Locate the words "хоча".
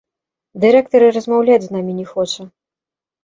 2.13-2.43